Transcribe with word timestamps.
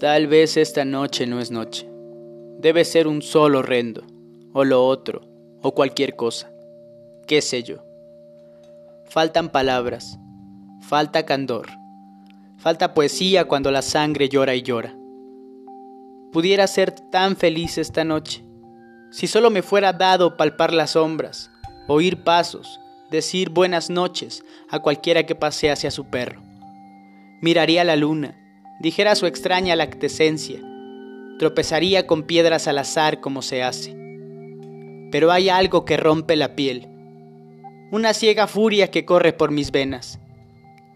Tal 0.00 0.28
vez 0.28 0.56
esta 0.56 0.86
noche 0.86 1.26
no 1.26 1.40
es 1.40 1.50
noche. 1.50 1.86
Debe 2.58 2.86
ser 2.86 3.06
un 3.06 3.20
sol 3.20 3.54
horrendo, 3.54 4.02
o 4.54 4.64
lo 4.64 4.86
otro, 4.86 5.20
o 5.60 5.74
cualquier 5.74 6.16
cosa. 6.16 6.50
¿Qué 7.26 7.42
sé 7.42 7.62
yo? 7.62 7.84
Faltan 9.04 9.50
palabras, 9.50 10.18
falta 10.80 11.26
candor, 11.26 11.68
falta 12.56 12.94
poesía 12.94 13.44
cuando 13.44 13.70
la 13.70 13.82
sangre 13.82 14.30
llora 14.30 14.54
y 14.54 14.62
llora. 14.62 14.96
Pudiera 16.32 16.66
ser 16.66 16.92
tan 17.10 17.36
feliz 17.36 17.76
esta 17.76 18.02
noche, 18.02 18.42
si 19.10 19.26
solo 19.26 19.50
me 19.50 19.60
fuera 19.60 19.92
dado 19.92 20.38
palpar 20.38 20.72
las 20.72 20.92
sombras, 20.92 21.50
oír 21.88 22.24
pasos, 22.24 22.80
decir 23.10 23.50
buenas 23.50 23.90
noches 23.90 24.44
a 24.70 24.78
cualquiera 24.78 25.26
que 25.26 25.34
pase 25.34 25.70
hacia 25.70 25.90
su 25.90 26.06
perro. 26.06 26.40
Miraría 27.42 27.84
la 27.84 27.96
luna, 27.96 28.39
dijera 28.80 29.14
su 29.14 29.26
extraña 29.26 29.76
lactescencia, 29.76 30.60
tropezaría 31.38 32.06
con 32.06 32.24
piedras 32.24 32.66
al 32.66 32.78
azar 32.78 33.20
como 33.20 33.42
se 33.42 33.62
hace. 33.62 33.94
Pero 35.12 35.30
hay 35.30 35.48
algo 35.48 35.84
que 35.84 35.96
rompe 35.96 36.34
la 36.36 36.56
piel, 36.56 36.88
una 37.92 38.14
ciega 38.14 38.46
furia 38.46 38.90
que 38.90 39.04
corre 39.04 39.32
por 39.32 39.50
mis 39.50 39.70
venas. 39.70 40.18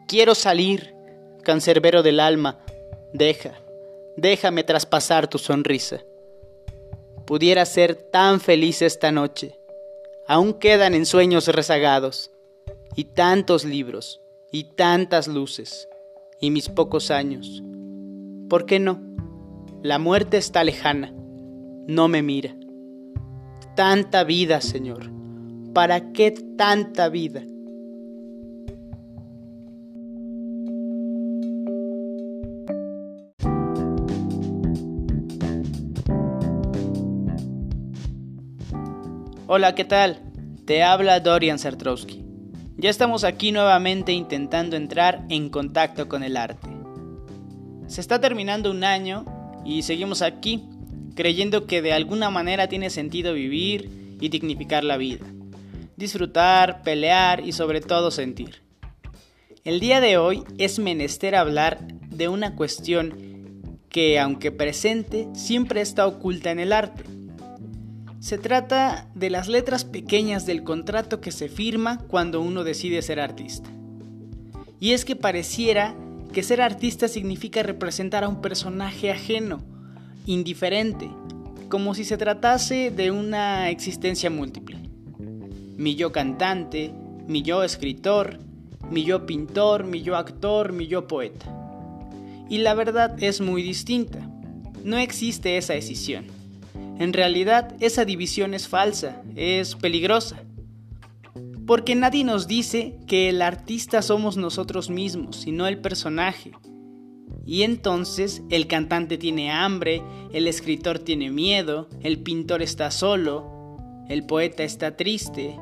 Quiero 0.07 0.34
salir, 0.34 0.95
cancerbero 1.43 2.02
del 2.02 2.20
alma, 2.20 2.59
deja, 3.12 3.55
déjame 4.16 4.65
traspasar 4.65 5.29
tu 5.29 5.38
sonrisa. 5.38 6.01
Pudiera 7.27 7.65
ser 7.66 7.95
tan 7.95 8.41
feliz 8.41 8.82
esta 8.82 9.10
noche. 9.10 9.59
Aún 10.27 10.55
quedan 10.55 10.95
ensueños 10.95 11.48
rezagados, 11.48 12.30
y 12.96 13.05
tantos 13.05 13.65
libros, 13.65 14.21
y 14.52 14.65
tantas 14.65 15.27
luces, 15.27 15.88
y 16.41 16.51
mis 16.51 16.68
pocos 16.68 17.10
años. 17.10 17.63
¿Por 18.49 18.66
qué 18.66 18.79
no? 18.79 19.01
La 19.82 19.99
muerte 19.99 20.37
está 20.37 20.65
lejana, 20.65 21.15
no 21.87 22.09
me 22.09 22.23
mira. 22.23 22.57
Tanta 23.76 24.24
vida, 24.24 24.60
Señor. 24.60 25.10
¿Para 25.73 26.13
qué 26.13 26.30
tanta 26.30 27.09
vida? 27.09 27.43
Hola, 39.46 39.74
¿qué 39.74 39.85
tal? 39.85 40.19
Te 40.65 40.82
habla 40.82 41.21
Dorian 41.21 41.59
Sartrowski. 41.59 42.23
Ya 42.76 42.90
estamos 42.90 43.22
aquí 43.22 43.52
nuevamente 43.52 44.12
intentando 44.12 44.76
entrar 44.76 45.24
en 45.28 45.48
contacto 45.48 46.08
con 46.08 46.24
el 46.24 46.36
arte. 46.36 46.68
Se 47.86 48.00
está 48.00 48.20
terminando 48.20 48.72
un 48.72 48.82
año 48.82 49.24
y 49.64 49.82
seguimos 49.82 50.22
aquí, 50.22 50.64
creyendo 51.14 51.66
que 51.66 51.82
de 51.82 51.92
alguna 51.92 52.30
manera 52.30 52.68
tiene 52.68 52.90
sentido 52.90 53.32
vivir 53.32 54.16
y 54.20 54.28
dignificar 54.28 54.82
la 54.82 54.96
vida. 54.96 55.24
Disfrutar, 55.96 56.82
pelear 56.82 57.46
y 57.46 57.52
sobre 57.52 57.80
todo 57.80 58.10
sentir. 58.10 58.62
El 59.62 59.78
día 59.78 60.00
de 60.00 60.18
hoy 60.18 60.42
es 60.58 60.80
menester 60.80 61.36
hablar 61.36 61.78
de 62.10 62.26
una 62.26 62.56
cuestión 62.56 63.78
que, 63.88 64.19
aunque 64.19 64.50
presente, 64.50 65.28
siempre 65.32 65.80
está 65.80 66.08
oculta 66.08 66.50
en 66.50 66.58
el 66.58 66.72
arte. 66.72 67.04
Se 68.25 68.38
trata 68.38 69.06
de 69.14 69.28
las 69.28 69.48
letras 69.48 69.84
pequeñas 69.84 70.47
del 70.47 70.64
contrato 70.64 71.20
que 71.20 71.30
se 71.30 71.50
firma 71.50 71.98
cuando 72.08 72.41
uno 72.41 72.64
decide 72.64 73.03
ser 73.03 73.20
artista. 73.20 73.69
Y 74.80 74.92
es 74.92 75.04
que 75.04 75.14
pareciera 75.14 75.94
que 76.32 76.42
ser 76.42 76.62
artista 76.62 77.06
significa 77.06 77.62
representar 77.62 78.25
a 78.25 78.28
un 78.28 78.41
personaje 78.41 79.10
ajeno, 79.10 79.62
indiferente, 80.25 81.10
como 81.68 81.94
si 81.94 82.04
se 82.04 82.16
tratase 82.16 82.90
de 82.90 83.10
una 83.10 83.68
existencia 83.68 84.30
múltiple. 84.30 84.78
Mi 85.76 85.94
yo 85.94 86.10
cantante, 86.10 86.94
mi 87.28 87.42
yo 87.42 87.62
escritor, 87.62 88.38
mi 88.90 89.04
yo 89.04 89.26
pintor, 89.26 89.84
mi 89.84 90.00
yo 90.00 90.16
actor, 90.16 90.72
mi 90.72 90.86
yo 90.86 91.06
poeta. 91.06 91.44
Y 92.48 92.56
la 92.56 92.72
verdad 92.72 93.22
es 93.22 93.42
muy 93.42 93.62
distinta. 93.62 94.26
No 94.82 94.96
existe 94.96 95.58
esa 95.58 95.74
decisión. 95.74 96.33
En 96.99 97.12
realidad 97.12 97.75
esa 97.81 98.05
división 98.05 98.55
es 98.55 98.69
falsa, 98.69 99.22
es 99.34 99.75
peligrosa. 99.75 100.43
Porque 101.66 101.94
nadie 101.94 102.25
nos 102.25 102.47
dice 102.47 102.99
que 103.06 103.31
el 103.31 103.41
artista 103.43 104.03
somos 104.03 104.37
nosotros 104.37 104.91
mismos, 104.91 105.37
sino 105.37 105.66
el 105.66 105.78
personaje. 105.78 106.53
Y 107.47 107.62
entonces 107.62 108.43
el 108.50 108.66
cantante 108.66 109.19
tiene 109.19 109.50
hambre, 109.50 110.03
el 110.32 110.47
escritor 110.47 110.99
tiene 110.99 111.31
miedo, 111.31 111.88
el 112.03 112.19
pintor 112.19 112.62
está 112.62 112.91
solo, 112.91 113.76
el 114.09 114.25
poeta 114.25 114.62
está 114.62 114.97
triste, 114.97 115.59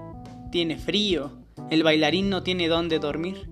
tiene 0.50 0.76
frío, 0.76 1.32
el 1.70 1.82
bailarín 1.82 2.30
no 2.30 2.42
tiene 2.42 2.68
dónde 2.68 2.98
dormir. 2.98 3.48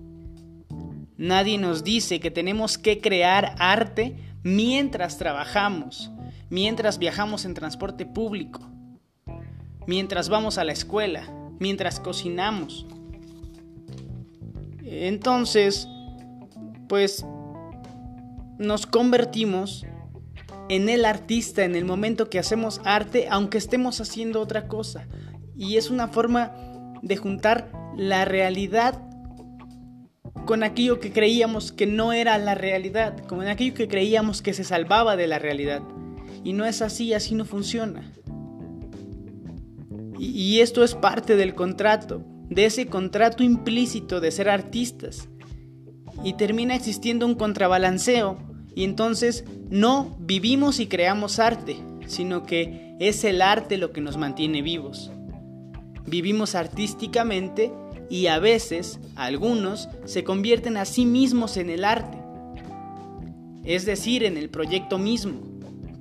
Nadie 1.17 1.57
nos 1.57 1.83
dice 1.83 2.19
que 2.19 2.31
tenemos 2.31 2.77
que 2.77 2.99
crear 2.99 3.55
arte 3.59 4.15
mientras 4.43 5.17
trabajamos, 5.17 6.11
mientras 6.51 6.99
viajamos 6.99 7.45
en 7.45 7.55
transporte 7.55 8.05
público, 8.05 8.59
mientras 9.87 10.29
vamos 10.29 10.59
a 10.59 10.63
la 10.63 10.73
escuela, 10.73 11.23
mientras 11.59 11.99
cocinamos. 11.99 12.85
Entonces, 14.83 15.87
pues 16.87 17.25
nos 18.59 18.85
convertimos 18.85 19.85
en 20.67 20.89
el 20.89 21.05
artista 21.05 21.63
en 21.63 21.75
el 21.75 21.85
momento 21.85 22.29
que 22.29 22.37
hacemos 22.37 22.81
arte, 22.83 23.27
aunque 23.29 23.57
estemos 23.57 23.99
haciendo 24.01 24.41
otra 24.41 24.67
cosa. 24.67 25.07
Y 25.55 25.77
es 25.77 25.89
una 25.89 26.09
forma 26.09 26.51
de 27.01 27.15
juntar 27.15 27.71
la 27.95 28.25
realidad 28.25 29.01
con 30.45 30.63
aquello 30.63 30.99
que 30.99 31.13
creíamos 31.13 31.71
que 31.71 31.87
no 31.87 32.11
era 32.11 32.37
la 32.37 32.55
realidad, 32.55 33.17
con 33.25 33.47
aquello 33.47 33.73
que 33.73 33.87
creíamos 33.87 34.41
que 34.41 34.53
se 34.53 34.65
salvaba 34.65 35.15
de 35.15 35.27
la 35.27 35.39
realidad. 35.39 35.81
Y 36.43 36.53
no 36.53 36.65
es 36.65 36.81
así, 36.81 37.13
así 37.13 37.35
no 37.35 37.45
funciona. 37.45 38.11
Y, 40.19 40.59
esto 40.59 40.83
es 40.83 40.93
parte 40.93 41.35
del 41.35 41.55
contrato, 41.55 42.23
de 42.47 42.65
ese 42.65 42.85
contrato 42.85 43.43
implícito 43.43 44.19
de 44.19 44.29
ser 44.29 44.49
artistas. 44.49 45.29
Y 46.23 46.33
termina 46.33 46.75
existiendo 46.75 47.25
un 47.25 47.33
contrabalanceo 47.33 48.37
y 48.75 48.83
entonces 48.83 49.45
no 49.71 50.15
vivimos 50.19 50.79
y 50.79 50.85
creamos 50.85 51.39
arte, 51.39 51.77
sino 52.05 52.43
que 52.43 52.95
es 52.99 53.23
el 53.23 53.41
arte 53.41 53.77
lo 53.77 53.91
que 53.91 54.01
nos 54.01 54.17
mantiene 54.17 54.61
vivos. 54.61 55.11
Vivimos 56.05 56.53
artísticamente 56.53 57.71
y 58.09 58.27
a 58.27 58.37
veces 58.37 58.99
algunos 59.15 59.89
se 60.05 60.23
convierten 60.23 60.77
a 60.77 60.85
sí 60.85 61.05
mismos 61.05 61.57
en 61.57 61.69
el 61.69 61.83
arte, 61.83 62.19
es 63.63 63.85
decir, 63.85 64.23
en 64.23 64.37
el 64.37 64.49
proyecto 64.49 64.99
mismo. 64.99 65.50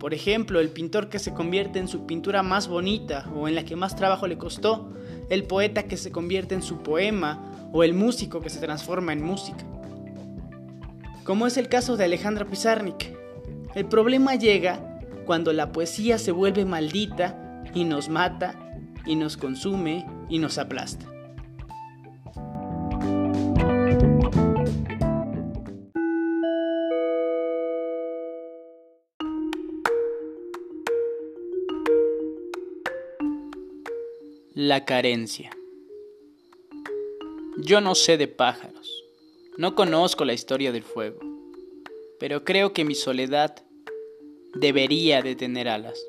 Por 0.01 0.15
ejemplo, 0.15 0.61
el 0.61 0.71
pintor 0.71 1.11
que 1.11 1.19
se 1.19 1.35
convierte 1.35 1.79
en 1.79 1.87
su 1.87 2.07
pintura 2.07 2.43
más 2.43 2.69
bonita 2.69 3.31
o 3.37 3.49
en 3.49 3.55
la 3.55 3.67
que 3.67 3.77
más 3.77 3.97
trabajo 3.97 4.27
le 4.27 4.39
costó, 4.39 4.95
el 5.29 5.45
poeta 5.45 5.83
que 5.83 5.99
se 5.99 6.11
convierte 6.11 6.55
en 6.55 6.63
su 6.63 6.79
poema 6.79 7.69
o 7.71 7.85
el 7.85 7.93
músico 7.93 8.41
que 8.41 8.49
se 8.49 8.61
transforma 8.61 9.13
en 9.13 9.23
música. 9.23 9.63
Como 11.23 11.47
es 11.47 11.59
el 11.59 11.69
caso 11.69 11.99
de 11.99 12.05
Alejandra 12.05 12.47
Pizarnik. 12.47 13.15
El 13.75 13.85
problema 13.85 14.37
llega 14.37 14.99
cuando 15.27 15.53
la 15.53 15.71
poesía 15.71 16.17
se 16.17 16.33
vuelve 16.33 16.65
maldita 16.65 17.63
y 17.75 17.85
nos 17.85 18.09
mata 18.09 18.55
y 19.05 19.17
nos 19.17 19.37
consume 19.37 20.07
y 20.31 20.39
nos 20.39 20.57
aplasta. 20.57 21.05
La 34.71 34.85
carencia. 34.85 35.51
Yo 37.59 37.81
no 37.81 37.97
sé 37.97 38.17
de 38.17 38.29
pájaros, 38.29 39.03
no 39.59 39.75
conozco 39.75 40.25
la 40.25 40.33
historia 40.33 40.71
del 40.71 40.85
fuego, 40.85 41.19
pero 42.21 42.45
creo 42.45 42.73
que 42.73 42.85
mi 42.85 42.95
soledad 42.95 43.65
debería 44.55 45.23
de 45.23 45.35
tener 45.35 45.69
alas. 45.69 46.01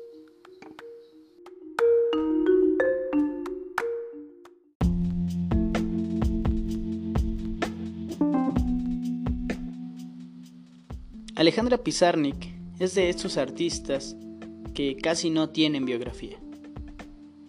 Alejandra 11.34 11.78
Pizarnik 11.78 12.54
es 12.78 12.94
de 12.94 13.08
estos 13.08 13.38
artistas 13.38 14.14
que 14.72 14.96
casi 14.98 15.30
no 15.30 15.50
tienen 15.50 15.84
biografía 15.84 16.41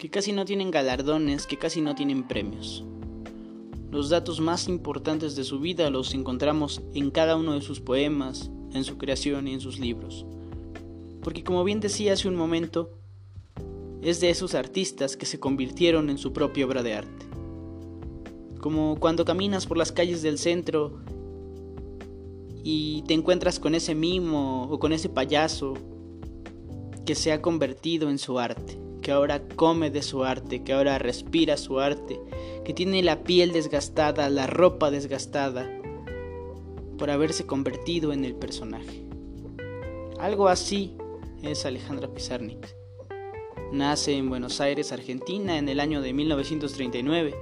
que 0.04 0.10
casi 0.10 0.34
no 0.34 0.44
tienen 0.44 0.70
galardones, 0.70 1.48
que 1.48 1.56
casi 1.56 1.80
no 1.80 1.96
tienen 1.96 2.28
premios. 2.28 2.84
Los 3.90 4.10
datos 4.10 4.42
más 4.42 4.68
importantes 4.68 5.38
de 5.38 5.46
su 5.46 5.62
vida 5.62 5.90
los 5.90 6.14
encontramos 6.14 6.82
en 6.94 7.10
cada 7.10 7.38
uno 7.38 7.54
de 7.54 7.62
sus 7.62 7.80
poemas, 7.80 8.52
en 8.74 8.84
su 8.84 8.98
creación 8.98 9.48
y 9.48 9.54
en 9.54 9.62
sus 9.62 9.80
libros. 9.80 10.26
Porque 11.22 11.46
como 11.46 11.64
bien 11.64 11.80
decía 11.80 12.12
hace 12.12 12.28
un 12.28 12.36
momento, 12.36 12.92
es 14.02 14.20
de 14.20 14.30
esos 14.30 14.56
artistas 14.56 15.16
que 15.16 15.26
se 15.26 15.40
convirtieron 15.40 16.10
en 16.10 16.18
su 16.18 16.34
propia 16.34 16.66
obra 16.66 16.84
de 16.84 16.96
arte. 16.96 17.26
Como 18.60 18.98
cuando 19.00 19.24
caminas 19.24 19.68
por 19.68 19.78
las 19.78 19.94
calles 19.94 20.22
del 20.22 20.38
centro 20.38 21.00
y 22.62 23.04
te 23.04 23.14
encuentras 23.14 23.58
con 23.58 23.74
ese 23.74 23.96
mimo 23.96 24.68
o 24.70 24.80
con 24.80 24.92
ese 24.92 25.08
payaso 25.08 25.76
que 27.06 27.16
se 27.16 27.32
ha 27.32 27.42
convertido 27.42 28.10
en 28.10 28.18
su 28.18 28.38
arte, 28.38 28.83
que 29.04 29.12
ahora 29.12 29.44
come 29.56 29.92
de 29.92 30.02
su 30.02 30.24
arte, 30.24 30.64
que 30.64 30.74
ahora 30.74 30.98
respira 30.98 31.58
su 31.58 31.80
arte, 31.80 32.20
que 32.66 32.74
tiene 32.74 33.04
la 33.04 33.24
piel 33.24 33.52
desgastada, 33.52 34.30
la 34.30 34.48
ropa 34.48 34.90
desgastada, 34.90 35.70
por 36.98 37.12
haberse 37.12 37.46
convertido 37.46 38.14
en 38.14 38.26
el 38.26 38.34
personaje. 38.34 39.04
Algo 40.20 40.48
así 40.48 40.96
es 41.44 41.66
Alejandra 41.66 42.08
Pizarnik. 42.08 42.76
Nace 43.72 44.16
en 44.16 44.30
Buenos 44.30 44.62
Aires, 44.62 44.92
Argentina, 44.92 45.58
en 45.58 45.70
el 45.70 45.80
año 45.80 46.02
de 46.02 46.14
1939. 46.14 47.36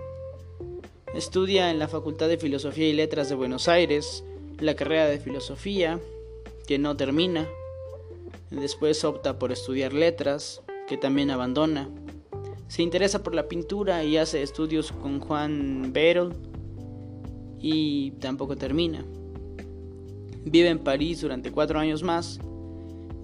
Estudia 1.14 1.72
en 1.72 1.80
la 1.80 1.88
Facultad 1.88 2.28
de 2.28 2.38
Filosofía 2.38 2.90
y 2.90 2.94
Letras 2.94 3.30
de 3.30 3.36
Buenos 3.36 3.68
Aires 3.68 4.24
la 4.62 4.76
carrera 4.76 5.08
de 5.08 5.20
filosofía, 5.20 6.00
que 6.68 6.78
no 6.78 6.96
termina. 6.96 7.50
Después 8.52 9.04
opta 9.04 9.40
por 9.40 9.52
estudiar 9.52 9.94
letras, 9.94 10.62
que 10.92 10.98
también 10.98 11.32
abandona. 11.32 11.88
Se 12.68 12.84
interesa 12.84 13.24
por 13.24 13.34
la 13.34 13.48
pintura 13.48 14.04
y 14.04 14.18
hace 14.18 14.44
estudios 14.44 14.92
con 14.92 15.22
Juan 15.22 15.94
Beryl 15.94 16.34
y 17.62 18.12
tampoco 18.20 18.58
termina. 18.58 19.06
Vive 20.44 20.68
en 20.68 20.80
París 20.80 21.22
durante 21.22 21.50
cuatro 21.50 21.80
años 21.80 22.04
más. 22.04 22.42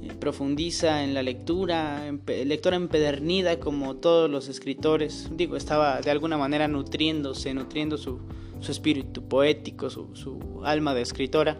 Eh, 0.02 0.14
profundiza 0.18 1.04
en 1.04 1.14
la 1.14 1.24
lectura, 1.24 2.10
lectora 2.26 2.78
empedernida 2.78 3.60
como 3.60 3.98
todos 3.98 4.30
los 4.30 4.48
escritores. 4.48 5.30
Digo, 5.36 5.58
estaba 5.58 6.00
de 6.00 6.12
alguna 6.12 6.38
manera 6.38 6.70
nutriéndose, 6.70 7.54
nutriendo 7.54 7.98
su, 7.98 8.22
su 8.62 8.72
espíritu 8.72 9.28
poético, 9.28 9.90
su, 9.90 10.62
alma 10.64 10.94
de 10.94 11.02
escritora. 11.02 11.58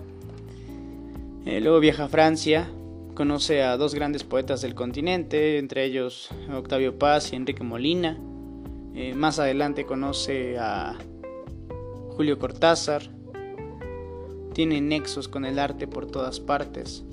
Eh, 1.46 1.60
luego 1.60 1.82
viaja 1.82 2.06
a 2.06 2.08
Francia, 2.08 2.72
conoce 3.18 3.64
a 3.64 3.78
dos 3.78 3.96
grandes 3.96 4.24
poetas 4.24 4.62
del 4.62 4.76
continente, 4.76 5.58
entre 5.58 5.86
ellos 5.86 6.30
Octavio 6.56 7.00
Paz 7.00 7.34
y 7.34 7.36
Enrique 7.36 7.64
Molina. 7.64 8.16
Eh, 8.94 9.16
más 9.16 9.40
adelante 9.40 9.88
conoce 9.88 10.60
a 10.60 10.96
Julio 12.12 12.38
Cortázar. 12.38 13.02
Tiene 14.54 14.82
nexos 14.82 15.28
con 15.28 15.46
el 15.46 15.58
arte 15.58 15.88
por 15.88 16.06
todas 16.06 16.40
partes. 16.40 17.04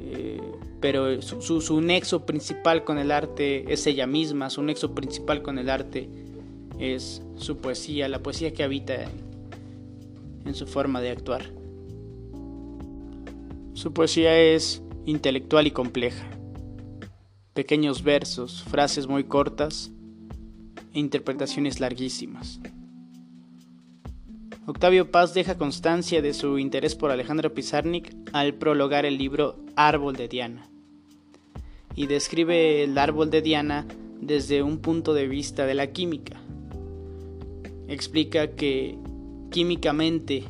Eh, 0.00 0.40
pero 0.80 1.22
su, 1.22 1.60
su, 1.60 1.80
nexo 1.80 2.26
principal 2.26 2.82
con 2.82 2.98
el 2.98 3.12
arte 3.12 3.72
es 3.72 3.86
ella 3.86 4.08
misma, 4.08 4.50
su 4.50 4.64
nexo 4.64 4.96
principal 4.96 5.42
con 5.42 5.60
el 5.60 5.70
arte 5.70 6.08
es 6.80 7.22
su 7.36 7.58
poesía, 7.58 8.08
la 8.08 8.20
poesía 8.20 8.52
que 8.52 8.64
habita 8.64 8.96
en, 10.44 10.54
su 10.56 10.66
forma 10.66 11.00
de 11.00 11.10
actuar. 11.10 11.61
Su 13.82 13.92
poesía 13.92 14.38
es 14.38 14.80
intelectual 15.06 15.66
y 15.66 15.72
compleja. 15.72 16.24
Pequeños 17.52 18.04
versos, 18.04 18.62
frases 18.62 19.08
muy 19.08 19.24
cortas 19.24 19.90
e 20.94 21.00
interpretaciones 21.00 21.80
larguísimas. 21.80 22.60
Octavio 24.66 25.10
Paz 25.10 25.34
deja 25.34 25.58
constancia 25.58 26.22
de 26.22 26.32
su 26.32 26.60
interés 26.60 26.94
por 26.94 27.10
Alejandro 27.10 27.54
Pizarnik 27.54 28.14
al 28.32 28.54
prologar 28.54 29.04
el 29.04 29.18
libro 29.18 29.56
Árbol 29.74 30.14
de 30.14 30.28
Diana 30.28 30.70
y 31.96 32.06
describe 32.06 32.84
el 32.84 32.96
árbol 32.96 33.30
de 33.30 33.42
Diana 33.42 33.88
desde 34.20 34.62
un 34.62 34.78
punto 34.78 35.12
de 35.12 35.26
vista 35.26 35.66
de 35.66 35.74
la 35.74 35.88
química, 35.88 36.40
explica 37.88 38.52
que 38.52 38.96
químicamente 39.50 40.44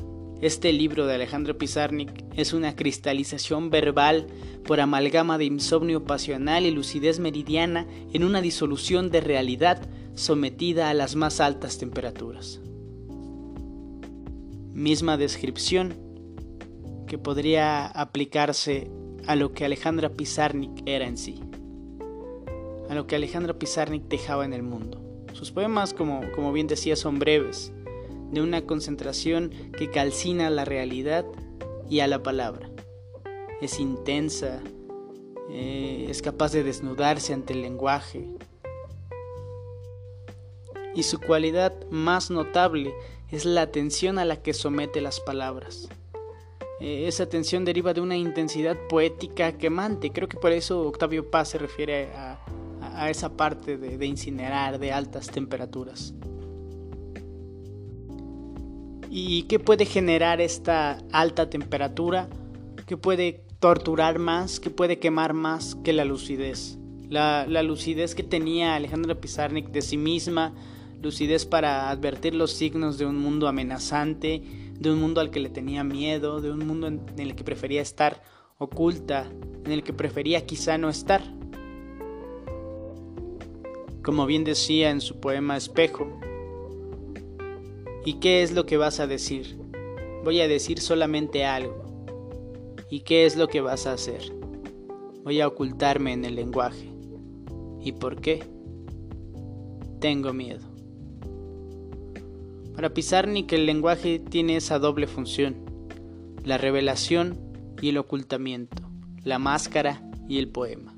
este 0.45 0.73
libro 0.73 1.07
de 1.07 1.15
Alejandro 1.15 1.57
Pizarnik 1.57 2.25
es 2.35 2.51
una 2.51 2.75
cristalización 2.75 3.69
verbal 3.69 4.27
por 4.65 4.81
amalgama 4.81 5.37
de 5.37 5.45
insomnio 5.45 6.03
pasional 6.03 6.65
y 6.65 6.71
lucidez 6.71 7.21
meridiana 7.21 7.87
en 8.11 8.25
una 8.25 8.41
disolución 8.41 9.09
de 9.09 9.21
realidad 9.21 9.87
sometida 10.15 10.89
a 10.89 10.93
las 10.93 11.15
más 11.15 11.39
altas 11.39 11.77
temperaturas. 11.77 12.59
Misma 14.73 15.15
descripción 15.15 15.95
que 17.07 17.17
podría 17.17 17.85
aplicarse 17.85 18.91
a 19.25 19.37
lo 19.37 19.53
que 19.53 19.63
Alejandra 19.63 20.09
Pizarnik 20.09 20.83
era 20.85 21.07
en 21.07 21.17
sí, 21.17 21.39
a 22.89 22.95
lo 22.95 23.07
que 23.07 23.15
Alejandra 23.15 23.57
Pizarnik 23.57 24.09
dejaba 24.09 24.43
en 24.43 24.51
el 24.51 24.63
mundo. 24.63 24.99
Sus 25.31 25.51
poemas, 25.51 25.93
como, 25.93 26.21
como 26.35 26.51
bien 26.51 26.67
decía, 26.67 26.97
son 26.97 27.17
breves, 27.17 27.71
de 28.33 28.41
una 28.41 28.65
concentración 28.65 29.51
que 29.77 29.89
calcina 29.89 30.47
a 30.47 30.49
la 30.49 30.65
realidad 30.65 31.25
y 31.89 31.99
a 31.99 32.07
la 32.07 32.23
palabra. 32.23 32.69
Es 33.61 33.79
intensa, 33.79 34.61
eh, 35.49 36.07
es 36.09 36.21
capaz 36.21 36.51
de 36.51 36.63
desnudarse 36.63 37.33
ante 37.33 37.53
el 37.53 37.61
lenguaje. 37.61 38.27
Y 40.95 41.03
su 41.03 41.19
cualidad 41.19 41.73
más 41.89 42.29
notable 42.29 42.93
es 43.31 43.45
la 43.45 43.61
atención 43.61 44.19
a 44.19 44.25
la 44.25 44.41
que 44.41 44.53
somete 44.53 45.01
las 45.01 45.19
palabras. 45.19 45.89
Eh, 46.79 47.07
esa 47.07 47.23
atención 47.23 47.65
deriva 47.65 47.93
de 47.93 48.01
una 48.01 48.17
intensidad 48.17 48.77
poética 48.89 49.57
quemante. 49.57 50.11
Creo 50.11 50.27
que 50.27 50.37
por 50.37 50.51
eso 50.51 50.81
Octavio 50.81 51.31
Paz 51.31 51.49
se 51.49 51.57
refiere 51.57 52.11
a, 52.13 52.43
a 52.95 53.09
esa 53.09 53.35
parte 53.35 53.77
de, 53.77 54.05
incinerar 54.05 54.79
de 54.79 54.91
altas 54.91 55.27
temperaturas. 55.27 56.13
¿Y 59.15 59.43
qué 59.43 59.59
puede 59.59 59.85
generar 59.85 60.41
esta 60.41 60.97
alta 61.11 61.47
temperatura? 61.47 62.27
¿Qué 62.87 62.97
puede 62.97 63.45
torturar 63.59 64.17
más? 64.17 64.59
¿Qué 64.59 64.71
puede 64.71 64.97
quemar 64.97 65.35
más 65.35 65.75
que 65.83 65.93
la 65.93 66.03
lucidez? 66.03 66.79
La, 67.11 67.45
lucidez 67.61 68.15
que 68.15 68.23
tenía 68.23 68.73
Alejandra 68.73 69.13
Pizarnik 69.13 69.67
de 69.67 69.83
sí 69.83 69.97
misma, 69.97 70.55
lucidez 70.99 71.45
para 71.45 71.91
advertir 71.91 72.33
los 72.33 72.53
signos 72.53 72.97
de 72.97 73.05
un 73.05 73.19
mundo 73.19 73.47
amenazante, 73.47 74.41
de 74.79 74.91
un 74.91 74.99
mundo 74.99 75.21
al 75.21 75.29
que 75.29 75.41
le 75.41 75.49
tenía 75.49 75.83
miedo, 75.83 76.41
de 76.41 76.49
un 76.49 76.65
mundo 76.65 76.87
en 76.87 77.03
el 77.19 77.35
que 77.35 77.43
prefería 77.43 77.83
estar 77.83 78.23
oculta, 78.57 79.31
en 79.63 79.71
el 79.71 79.83
que 79.83 79.93
prefería 79.93 80.47
quizá 80.47 80.79
no 80.79 80.89
estar 80.89 81.21
como 84.01 84.25
bien 84.25 84.43
decía 84.43 84.89
en 84.89 85.01
su 85.01 85.19
poema 85.19 85.55
Espejo. 85.55 86.19
¿Y 88.05 88.15
qué 88.15 88.43
es 88.43 88.51
lo 88.51 88.65
que 88.65 88.77
vas 88.77 88.99
a 88.99 89.07
decir? 89.07 89.57
Voy 90.23 90.41
a 90.41 90.47
decir 90.47 90.79
solamente 90.79 91.45
algo. 91.45 92.05
¿Y 92.89 93.01
qué 93.01 93.25
es 93.25 93.35
lo 93.37 93.47
que 93.47 93.61
vas 93.61 93.87
a 93.87 93.93
hacer? 93.93 94.21
Voy 95.23 95.39
a 95.39 95.47
ocultarme 95.47 96.13
en 96.13 96.25
el 96.25 96.35
lenguaje. 96.35 96.91
¿Y 97.81 97.93
por 97.93 98.19
qué? 98.19 98.43
Tengo 99.99 100.33
miedo. 100.33 100.73
Para 102.75 102.93
Pizarnik 102.93 103.53
el 103.53 103.65
lenguaje 103.65 104.19
tiene 104.19 104.57
esa 104.57 104.79
doble 104.79 105.07
función, 105.07 105.55
la 106.43 106.57
revelación 106.57 107.39
y 107.81 107.89
el 107.89 107.97
ocultamiento, 107.97 108.83
la 109.23 109.39
máscara 109.39 110.01
y 110.27 110.39
el 110.39 110.49
poema. 110.49 110.93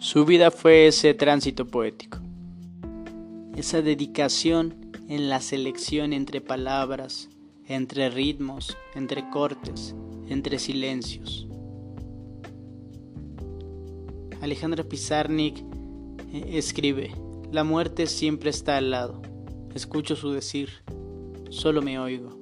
Su 0.00 0.24
vida 0.24 0.50
fue 0.50 0.86
ese 0.86 1.14
tránsito 1.14 1.66
poético, 1.66 2.18
esa 3.56 3.82
dedicación 3.82 4.92
en 5.08 5.28
la 5.28 5.40
selección 5.40 6.12
entre 6.12 6.40
palabras, 6.40 7.28
entre 7.66 8.10
ritmos, 8.10 8.76
entre 8.94 9.28
cortes, 9.30 9.94
entre 10.28 10.58
silencios. 10.58 11.46
Alejandra 14.40 14.84
Pizarnik 14.84 15.58
eh, 16.32 16.50
escribe, 16.52 17.14
la 17.52 17.64
muerte 17.64 18.06
siempre 18.06 18.50
está 18.50 18.76
al 18.76 18.90
lado, 18.90 19.22
escucho 19.74 20.16
su 20.16 20.32
decir, 20.32 20.70
solo 21.50 21.80
me 21.80 21.98
oigo. 21.98 22.36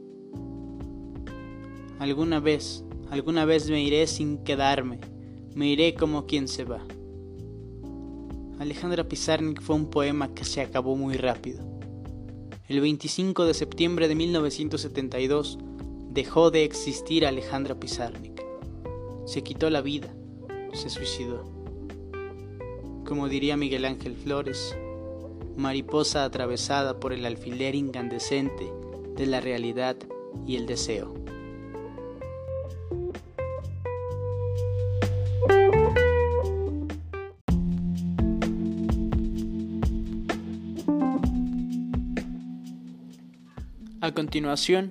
Alguna 1.99 2.41
vez, 2.41 2.85
alguna 3.11 3.45
vez 3.45 3.69
me 3.71 3.83
iré 3.83 4.07
sin 4.07 4.43
quedarme, 4.43 4.99
me 5.55 5.69
iré 5.69 5.95
como 5.95 6.27
quien 6.27 6.49
se 6.49 6.65
va. 6.65 6.83
Alejandra 8.63 9.03
Pizarnik 9.03 9.61
fue 9.61 9.75
un 9.75 9.91
poema 9.91 10.35
que 10.35 10.45
se 10.45 10.61
acabó 10.61 10.95
muy 10.95 11.17
rápido. 11.17 11.65
El 12.69 12.81
25 12.81 13.45
de 13.45 13.55
septiembre 13.55 14.07
de 14.07 14.15
1972 14.15 15.59
dejó 16.11 16.53
de 16.53 16.63
existir 16.63 17.27
Alejandra 17.27 17.75
Pizarnik. 17.75 18.41
Se 19.27 19.43
quitó 19.43 19.69
la 19.69 19.81
vida, 19.81 20.15
se 20.75 20.91
suicidó. 20.91 21.43
Como 23.05 23.29
diría 23.29 23.57
Miguel 23.57 23.85
Ángel 23.85 24.15
Flores, 24.15 24.77
mariposa 25.57 26.23
atravesada 26.23 27.01
por 27.01 27.13
el 27.13 27.27
alfiler 27.27 27.75
incandescente 27.75 28.73
de 29.17 29.27
la 29.27 29.41
realidad 29.41 29.97
y 30.47 30.55
el 30.55 30.67
deseo. 30.67 31.22
A 44.03 44.11
continuación, 44.11 44.91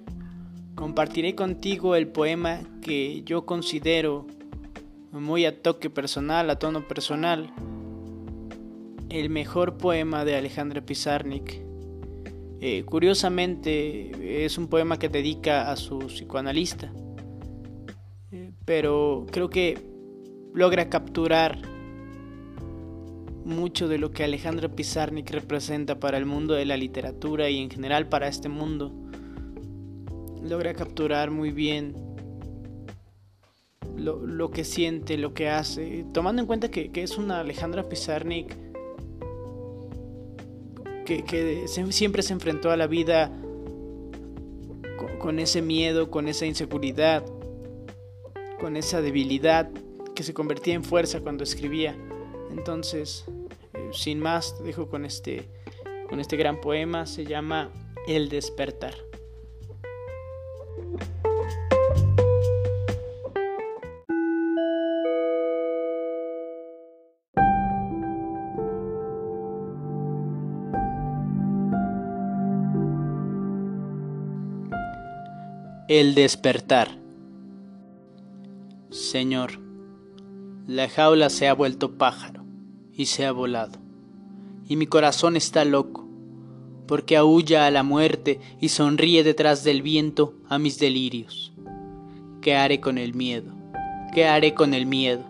compartiré 0.74 1.36
contigo 1.36 1.98
el 1.98 2.08
poema 2.08 2.62
que 2.82 3.24
yo 3.26 3.46
considero 3.46 4.26
muy 5.12 5.44
a 5.44 5.62
toque 5.62 5.90
personal, 5.90 6.50
a 6.50 6.58
tono 6.58 6.88
personal, 6.88 7.54
el 9.10 9.30
mejor 9.30 9.76
poema 9.76 10.24
de 10.24 10.38
Alejandra 10.38 10.80
Pizarnik. 10.80 11.62
Eh, 12.62 12.86
curiosamente 12.86 14.46
es 14.46 14.58
un 14.58 14.70
poema 14.70 14.98
que 14.98 15.10
dedica 15.10 15.70
a 15.70 15.76
su 15.76 16.00
psicoanalista, 16.08 16.94
eh, 18.32 18.54
pero 18.64 19.26
creo 19.30 19.50
que 19.50 19.78
logra 20.54 20.88
capturar 20.90 21.60
mucho 23.44 23.90
de 23.90 23.98
lo 23.98 24.12
que 24.12 24.24
Alejandra 24.24 24.70
Pizarnik 24.70 25.32
representa 25.32 26.00
para 26.00 26.18
el 26.18 26.26
mundo 26.26 26.54
de 26.54 26.64
la 26.64 26.78
literatura 26.78 27.50
y 27.50 27.60
en 27.60 27.70
general 27.70 28.08
para 28.08 28.30
este 28.30 28.48
mundo. 28.48 29.01
Logra 30.42 30.74
capturar 30.74 31.32
muy 31.32 31.52
bien 31.52 31.96
lo, 33.96 34.52
que 34.52 34.64
siente, 34.64 35.18
lo 35.18 35.34
que 35.34 35.50
hace, 35.50 36.06
tomando 36.14 36.42
en 36.42 36.48
cuenta 36.48 36.70
que, 36.72 36.90
es 36.94 37.18
una 37.18 37.40
Alejandra 37.40 37.88
Pizarnik 37.88 38.56
que, 41.06 41.66
siempre 41.68 42.24
se 42.24 42.34
enfrentó 42.34 42.72
a 42.72 42.78
la 42.78 42.88
vida 42.88 43.32
con, 45.20 45.40
ese 45.40 45.62
miedo, 45.62 46.10
con 46.10 46.28
esa 46.28 46.46
inseguridad, 46.46 47.24
con 48.60 48.78
esa 48.78 49.02
debilidad 49.02 49.70
que 50.16 50.24
se 50.24 50.34
convertía 50.34 50.74
en 50.74 50.84
fuerza 50.84 51.20
cuando 51.22 51.44
escribía. 51.44 51.96
Entonces, 52.52 53.26
eh, 53.74 53.90
sin 53.94 54.20
más, 54.20 54.56
dejo 54.64 54.90
con 54.90 55.06
este, 55.06 55.48
con 56.10 56.20
este 56.20 56.38
gran 56.38 56.60
poema, 56.60 57.06
se 57.06 57.26
llama 57.26 57.72
El 58.08 58.30
despertar. 58.30 59.11
El 75.94 76.16
despertar. 76.16 76.98
Señor, 78.92 79.60
la 80.66 80.88
jaula 80.88 81.30
se 81.30 81.50
ha 81.50 81.54
vuelto 81.54 81.98
pájaro 81.98 82.46
y 82.94 83.08
se 83.08 83.26
ha 83.26 83.34
volado, 83.34 83.78
y 84.70 84.78
mi 84.78 84.88
corazón 84.88 85.36
está 85.36 85.66
loco, 85.66 86.08
porque 86.88 87.18
aúlla 87.18 87.66
a 87.66 87.72
la 87.72 87.84
muerte 87.84 88.40
y 88.62 88.70
sonríe 88.70 89.26
detrás 89.26 89.66
del 89.66 89.82
viento 89.82 90.34
a 90.48 90.60
mis 90.60 90.80
delirios. 90.80 91.52
¿Qué 92.40 92.56
haré 92.56 92.80
con 92.80 92.98
el 92.98 93.14
miedo? 93.14 93.52
¿Qué 94.14 94.26
haré 94.28 94.54
con 94.54 94.74
el 94.74 94.86
miedo? 94.86 95.26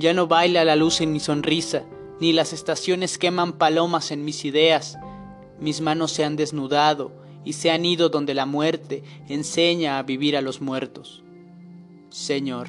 Ya 0.00 0.14
no 0.14 0.26
baila 0.26 0.64
la 0.64 0.74
luz 0.74 1.00
en 1.00 1.12
mi 1.12 1.20
sonrisa, 1.20 1.84
ni 2.20 2.32
las 2.32 2.52
estaciones 2.52 3.18
queman 3.18 3.52
palomas 3.52 4.10
en 4.10 4.24
mis 4.24 4.44
ideas, 4.44 4.98
mis 5.60 5.80
manos 5.80 6.10
se 6.10 6.24
han 6.24 6.34
desnudado 6.34 7.19
y 7.44 7.54
se 7.54 7.70
han 7.70 7.84
ido 7.84 8.08
donde 8.08 8.34
la 8.34 8.46
muerte 8.46 9.02
enseña 9.28 9.98
a 9.98 10.02
vivir 10.02 10.36
a 10.36 10.42
los 10.42 10.60
muertos. 10.60 11.22
Señor, 12.10 12.68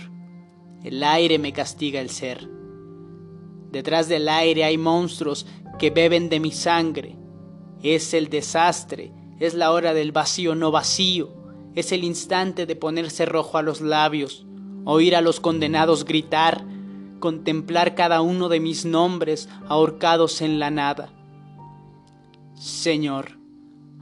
el 0.84 1.04
aire 1.04 1.40
me 1.40 1.54
castiga 1.54 2.00
el 2.00 2.10
ser. 2.10 2.50
Detrás 3.72 4.08
del 4.08 4.28
aire 4.30 4.64
hay 4.64 4.78
monstruos 4.78 5.46
que 5.80 5.90
beben 5.90 6.30
de 6.30 6.40
mi 6.40 6.52
sangre. 6.52 7.16
Es 7.82 8.14
el 8.14 8.30
desastre, 8.30 9.12
es 9.40 9.54
la 9.54 9.72
hora 9.72 9.94
del 9.94 10.12
vacío 10.12 10.56
no 10.56 10.72
vacío, 10.72 11.34
es 11.76 11.92
el 11.92 12.04
instante 12.04 12.66
de 12.66 12.76
ponerse 12.76 13.26
rojo 13.26 13.58
a 13.58 13.62
los 13.62 13.82
labios, 13.82 14.46
oír 14.86 15.16
a 15.16 15.22
los 15.22 15.40
condenados 15.40 16.06
gritar, 16.06 16.66
contemplar 17.20 17.96
cada 17.96 18.22
uno 18.22 18.50
de 18.50 18.60
mis 18.60 18.86
nombres 18.86 19.50
ahorcados 19.68 20.42
en 20.42 20.60
la 20.60 20.70
nada. 20.70 21.14
Señor, 22.56 23.41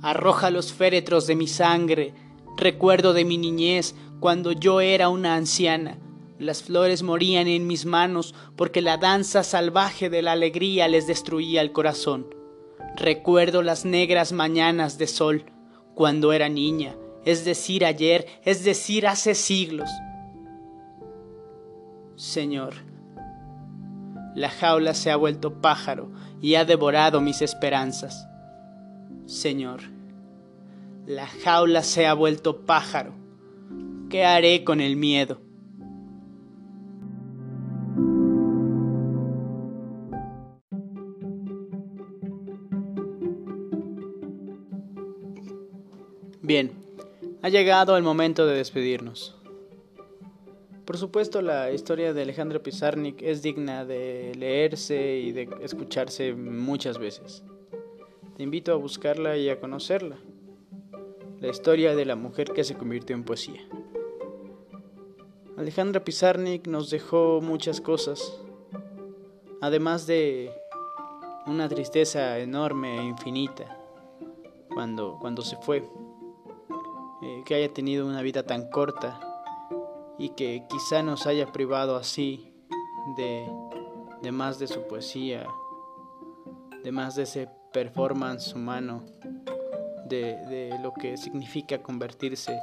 arroja 0.01 0.50
los 0.50 0.74
féretros 0.74 1.27
de 1.27 1.36
mi 1.36 1.48
sangre, 1.48 2.13
recuerdo 2.58 3.13
de 3.13 3.25
mi 3.25 3.38
niñez 3.38 3.96
cuando 4.20 4.51
yo 4.51 4.82
era 4.82 5.10
una 5.10 5.36
anciana. 5.36 5.98
Las 6.38 6.63
flores 6.63 7.03
morían 7.03 7.48
en 7.48 7.68
mis 7.68 7.86
manos 7.86 8.34
porque 8.56 8.82
la 8.82 8.98
danza 8.98 9.44
salvaje 9.44 10.10
de 10.10 10.22
la 10.22 10.32
alegría 10.32 10.88
les 10.88 11.06
destruía 11.06 11.62
el 11.62 11.72
corazón. 11.72 12.27
Recuerdo 12.96 13.62
las 13.62 13.86
negras 13.86 14.32
mañanas 14.32 14.98
de 14.98 15.08
sol 15.08 15.46
cuando 15.96 16.32
era 16.32 16.48
niña, 16.48 16.96
es 17.25 17.44
decir, 17.44 17.86
ayer, 17.86 18.25
es 18.46 18.63
decir, 18.63 19.06
hace 19.06 19.36
siglos. 19.36 19.89
Señor, 22.15 22.75
la 24.36 24.50
jaula 24.50 24.94
se 24.94 25.12
ha 25.12 25.18
vuelto 25.18 25.62
pájaro 25.62 26.10
y 26.41 26.56
ha 26.56 26.63
devorado 26.63 27.20
mis 27.20 27.41
esperanzas. 27.41 28.27
Señor, 29.29 29.81
la 31.05 31.27
jaula 31.27 31.83
se 31.83 32.07
ha 32.07 32.15
vuelto 32.15 32.65
pájaro. 32.65 33.13
¿Qué 34.09 34.25
haré 34.25 34.63
con 34.63 34.81
el 34.81 34.95
miedo? 34.95 35.39
Bien, 46.41 46.71
ha 47.43 47.50
llegado 47.50 47.98
el 47.98 48.01
momento 48.01 48.48
de 48.48 48.55
despedirnos. 48.55 49.38
Por 50.86 50.98
supuesto, 50.98 51.43
la 51.43 51.71
historia 51.71 52.13
de 52.13 52.24
Alejandro 52.24 52.63
Pizarnik 52.63 53.21
es 53.21 53.43
digna 53.43 53.86
de 53.86 54.33
leerse 54.36 55.19
y 55.19 55.33
de 55.33 55.48
escucharse 55.62 56.33
muchas 56.33 56.98
veces. 56.98 57.43
Te 58.39 58.43
invito 58.43 58.72
a 58.72 58.77
buscarla 58.77 59.36
y 59.36 59.50
a 59.50 59.60
conocerla. 59.60 60.15
La 61.41 61.50
historia 61.50 61.93
de 61.93 62.05
la 62.05 62.15
mujer 62.15 62.53
que 62.53 62.63
se 62.63 62.77
convirtió 62.77 63.13
en 63.13 63.25
poesía. 63.25 63.60
Alejandra 65.58 66.05
Pizarnik 66.05 66.65
nos 66.65 66.89
dejó 66.89 67.41
muchas 67.41 67.81
cosas, 67.81 68.41
además 69.60 70.08
de 70.08 70.53
una 71.48 71.67
tristeza 71.67 72.39
enorme 72.39 73.01
e 73.01 73.03
infinita 73.03 73.77
cuando, 74.74 75.17
cuando 75.19 75.41
se 75.41 75.58
fue, 75.58 75.84
eh, 77.22 77.43
que 77.46 77.55
haya 77.55 77.74
tenido 77.74 78.08
una 78.08 78.22
vida 78.22 78.43
tan 78.43 78.69
corta 78.69 79.19
y 80.17 80.29
que 80.29 80.63
quizá 80.69 81.03
nos 81.03 81.27
haya 81.27 81.51
privado 81.51 81.98
así 81.98 82.53
de, 83.17 83.46
de 84.22 84.31
más 84.31 84.60
de 84.60 84.67
su 84.67 84.88
poesía, 84.88 85.46
de 86.86 86.91
más 86.93 87.17
de 87.17 87.24
ese 87.24 87.59
performance 87.72 88.54
humano 88.54 89.06
de, 90.08 90.78
lo 90.82 90.94
que 90.94 91.18
significa 91.18 91.82
convertirse 91.82 92.58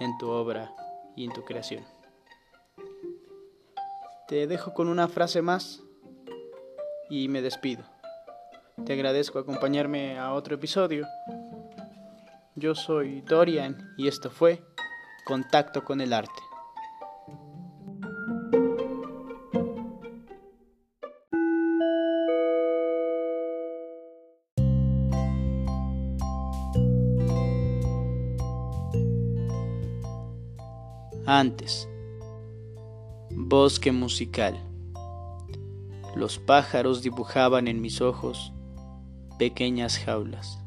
en 0.00 0.16
tu 0.18 0.28
obra 0.28 0.72
y 1.16 1.24
en 1.24 1.32
tu 1.32 1.44
creación. 1.44 1.84
Te 4.28 4.46
dejo 4.46 4.74
con 4.74 4.88
una 4.88 5.08
frase 5.08 5.42
más 5.42 5.82
y 7.08 7.28
me 7.28 7.42
despido. 7.42 7.84
Te 8.84 8.92
agradezco 8.92 9.38
acompañarme 9.38 10.18
a 10.18 10.32
otro 10.32 10.54
episodio. 10.54 11.06
Yo 12.54 12.74
soy 12.74 13.20
Dorian 13.22 13.94
y 13.96 14.08
esto 14.08 14.30
fue 14.30 14.64
Contacto 15.26 15.84
con 15.84 16.00
el 16.00 16.12
Arte. 16.12 16.49
Antes. 31.32 31.88
Bosque 33.30 33.92
musical. 33.92 34.58
Los 36.16 36.40
pájaros 36.40 37.02
dibujaban 37.02 37.68
en 37.68 37.80
mis 37.80 38.00
ojos 38.00 38.52
pequeñas 39.38 39.96
jaulas. 39.96 40.59